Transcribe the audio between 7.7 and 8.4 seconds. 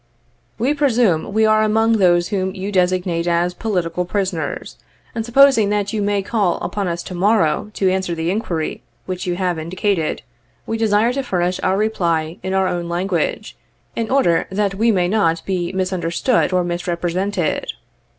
to answer the